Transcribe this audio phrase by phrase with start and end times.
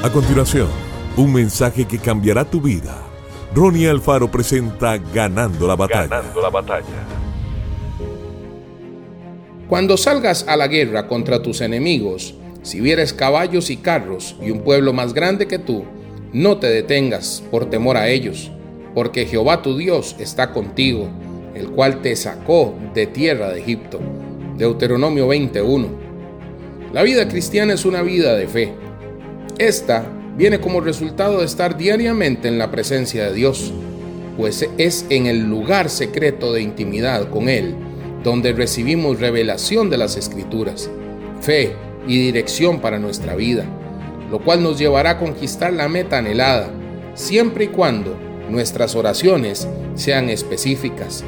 [0.00, 0.68] A continuación,
[1.16, 3.02] un mensaje que cambiará tu vida.
[3.52, 6.06] Ronnie Alfaro presenta Ganando la batalla.
[6.06, 6.84] Ganando la batalla.
[9.68, 14.60] Cuando salgas a la guerra contra tus enemigos, si vieres caballos y carros y un
[14.60, 15.84] pueblo más grande que tú,
[16.32, 18.52] no te detengas por temor a ellos,
[18.94, 21.08] porque Jehová tu Dios está contigo,
[21.56, 23.98] el cual te sacó de tierra de Egipto.
[24.56, 25.88] Deuteronomio 21.
[26.92, 28.87] La vida cristiana es una vida de fe
[29.58, 30.04] esta
[30.36, 33.72] viene como resultado de estar diariamente en la presencia de Dios,
[34.36, 37.74] pues es en el lugar secreto de intimidad con Él
[38.22, 40.90] donde recibimos revelación de las escrituras,
[41.40, 41.74] fe
[42.06, 43.64] y dirección para nuestra vida,
[44.30, 46.68] lo cual nos llevará a conquistar la meta anhelada,
[47.14, 48.16] siempre y cuando
[48.50, 51.24] nuestras oraciones sean específicas.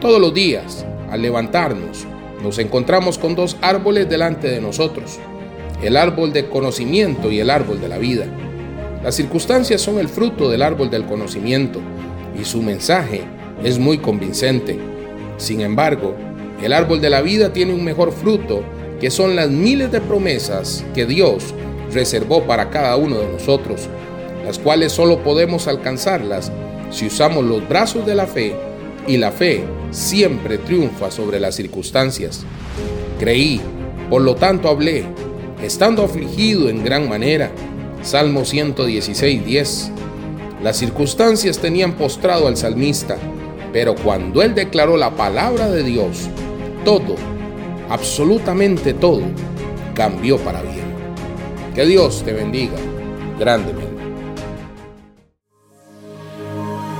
[0.00, 2.06] Todos los días, al levantarnos,
[2.42, 5.18] nos encontramos con dos árboles delante de nosotros
[5.82, 8.26] el árbol del conocimiento y el árbol de la vida.
[9.02, 11.80] Las circunstancias son el fruto del árbol del conocimiento
[12.40, 13.22] y su mensaje
[13.62, 14.78] es muy convincente.
[15.36, 16.14] Sin embargo,
[16.62, 18.62] el árbol de la vida tiene un mejor fruto
[19.00, 21.54] que son las miles de promesas que Dios
[21.92, 23.88] reservó para cada uno de nosotros,
[24.44, 26.50] las cuales solo podemos alcanzarlas
[26.90, 28.54] si usamos los brazos de la fe
[29.06, 32.44] y la fe siempre triunfa sobre las circunstancias.
[33.18, 33.60] Creí,
[34.10, 35.04] por lo tanto hablé,
[35.66, 37.50] estando afligido en gran manera.
[38.02, 39.90] Salmo 116, 10.
[40.62, 43.16] Las circunstancias tenían postrado al salmista,
[43.72, 46.28] pero cuando él declaró la palabra de Dios,
[46.84, 47.16] todo,
[47.90, 49.22] absolutamente todo,
[49.94, 50.86] cambió para bien.
[51.74, 52.78] Que Dios te bendiga
[53.38, 53.96] grandemente.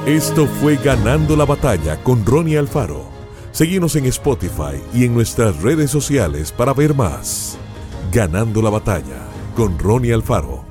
[0.06, 3.04] Esto fue Ganando la Batalla con Ronnie Alfaro.
[3.50, 7.58] Seguimos en Spotify y en nuestras redes sociales para ver más.
[8.16, 10.65] Ganando la batalla con Ronnie Alfaro.